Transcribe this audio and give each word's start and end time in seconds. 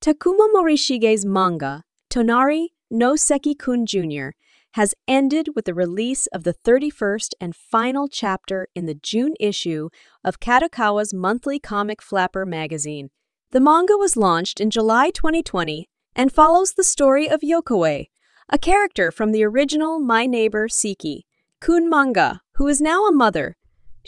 Takuma 0.00 0.46
Morishige's 0.54 1.26
manga, 1.26 1.82
Tonari 2.08 2.68
no 2.88 3.16
Seki-kun 3.16 3.84
Jr., 3.84 4.28
has 4.72 4.94
ended 5.08 5.48
with 5.56 5.64
the 5.64 5.74
release 5.74 6.26
of 6.28 6.44
the 6.44 6.54
31st 6.54 7.32
and 7.40 7.56
final 7.56 8.06
chapter 8.06 8.68
in 8.76 8.86
the 8.86 8.94
June 8.94 9.34
issue 9.40 9.88
of 10.22 10.38
Kadokawa's 10.38 11.12
monthly 11.12 11.58
comic 11.58 12.00
flapper 12.00 12.46
magazine. 12.46 13.10
The 13.50 13.60
manga 13.60 13.96
was 13.96 14.16
launched 14.16 14.60
in 14.60 14.70
July 14.70 15.10
2020 15.10 15.88
and 16.14 16.32
follows 16.32 16.74
the 16.74 16.84
story 16.84 17.28
of 17.28 17.40
Yokoe, 17.40 18.06
a 18.48 18.58
character 18.58 19.10
from 19.10 19.32
the 19.32 19.42
original 19.42 19.98
My 19.98 20.26
Neighbor 20.26 20.68
Seki, 20.68 21.26
Kun 21.60 21.88
Manga, 21.88 22.42
who 22.54 22.68
is 22.68 22.80
now 22.80 23.06
a 23.06 23.12
mother. 23.12 23.56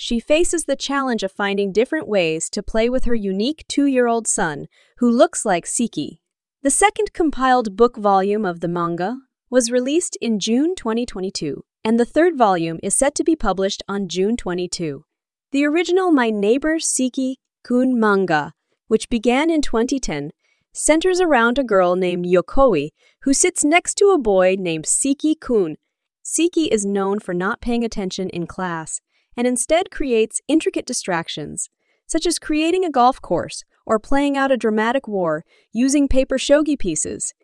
She 0.03 0.19
faces 0.19 0.65
the 0.65 0.77
challenge 0.77 1.23
of 1.23 1.31
finding 1.31 1.73
different 1.73 2.09
ways 2.09 2.49
to 2.53 2.63
play 2.63 2.89
with 2.89 3.05
her 3.05 3.15
unique 3.15 3.67
two 3.69 3.85
year 3.85 4.07
old 4.07 4.27
son, 4.27 4.67
who 4.97 5.11
looks 5.11 5.45
like 5.45 5.67
Seki. 5.67 6.23
The 6.63 6.71
second 6.71 7.13
compiled 7.13 7.77
book 7.77 7.99
volume 7.99 8.47
of 8.47 8.61
the 8.61 8.67
manga 8.67 9.19
was 9.51 9.71
released 9.71 10.17
in 10.23 10.41
June 10.41 10.75
2022, 10.75 11.67
and 11.85 12.01
the 12.01 12.07
third 12.07 12.39
volume 12.39 12.81
is 12.83 12.95
set 12.95 13.15
to 13.17 13.25
be 13.25 13.37
published 13.37 13.83
on 13.89 14.09
June 14.09 14.39
22. 14.39 15.05
The 15.53 15.67
original 15.67 16.11
My 16.11 16.31
Neighbor 16.31 16.79
Seki 16.79 17.39
Kun 17.63 18.01
manga, 18.01 18.55
which 18.89 19.11
began 19.11 19.51
in 19.51 19.61
2010, 19.61 20.31
centers 20.73 21.21
around 21.21 21.59
a 21.59 21.63
girl 21.63 21.95
named 21.95 22.25
Yokoe 22.25 22.89
who 23.25 23.35
sits 23.35 23.65
next 23.65 23.99
to 23.99 24.07
a 24.07 24.19
boy 24.19 24.57
named 24.59 24.87
Seki 24.87 25.35
Kun. 25.35 25.77
Seki 26.23 26.73
is 26.73 26.87
known 26.87 27.21
for 27.21 27.35
not 27.35 27.61
paying 27.61 27.85
attention 27.85 28.31
in 28.31 28.47
class 28.47 29.03
and 29.37 29.47
instead 29.47 29.91
creates 29.91 30.41
intricate 30.49 30.87
distractions, 30.87 31.69
such 32.07 32.27
as 32.27 32.39
creating 32.39 32.85
a 32.85 32.91
golf 32.91 33.21
course 33.21 33.65
or 33.87 33.99
playing 33.99 34.37
out 34.37 34.53
a 34.53 34.57
dramatic 34.57 35.09
war 35.09 35.45
using 35.73 36.09
paper 36.09 36.39
shogi 36.39 36.79
pieces. 36.79 37.35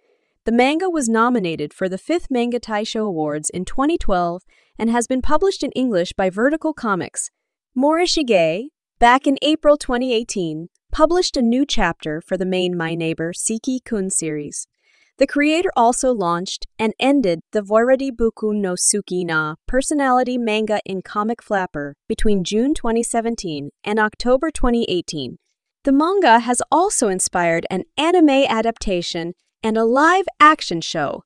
The 0.44 0.52
manga 0.52 0.88
was 0.88 1.08
nominated 1.08 1.74
for 1.74 1.88
the 1.88 1.98
5th 1.98 2.30
Manga 2.30 2.60
Taisho 2.60 3.06
Awards 3.06 3.50
in 3.50 3.64
2012 3.64 4.42
and 4.78 4.90
has 4.90 5.06
been 5.06 5.22
published 5.22 5.64
in 5.64 5.72
English 5.72 6.12
by 6.12 6.30
Vertical 6.30 6.72
Comics. 6.72 7.30
Morishige, 7.76 8.68
back 8.98 9.26
in 9.26 9.38
April 9.42 9.76
2018, 9.76 10.68
published 10.92 11.36
a 11.36 11.42
new 11.42 11.66
chapter 11.66 12.20
for 12.20 12.36
the 12.36 12.46
main 12.46 12.76
My 12.76 12.94
Neighbor 12.94 13.32
Seki 13.32 13.80
Kun 13.80 14.08
series. 14.08 14.68
The 15.18 15.26
creator 15.26 15.70
also 15.74 16.12
launched 16.12 16.66
and 16.78 16.92
ended 17.00 17.40
the 17.52 17.62
Voiradi 17.62 18.10
Buku 18.10 18.54
no 18.54 18.74
Suki 18.74 19.24
na 19.24 19.54
personality 19.66 20.36
manga 20.36 20.78
in 20.84 21.00
Comic 21.00 21.42
Flapper 21.42 21.94
between 22.06 22.44
June 22.44 22.74
2017 22.74 23.70
and 23.82 23.98
October 23.98 24.50
2018. 24.50 25.38
The 25.84 25.92
manga 25.92 26.40
has 26.40 26.60
also 26.70 27.08
inspired 27.08 27.64
an 27.70 27.84
anime 27.96 28.28
adaptation 28.28 29.32
and 29.62 29.78
a 29.78 29.84
live 29.84 30.26
action 30.38 30.82
show 30.82 31.22